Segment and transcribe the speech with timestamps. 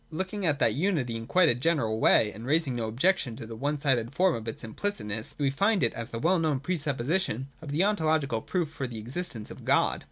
[0.09, 3.55] Looking at that unity in a quite general way, and raising no objection to the
[3.55, 6.75] one sided form of its implicit ness, we find it as the well known pre
[6.75, 9.99] supposition of the ontological proof for the existence of God.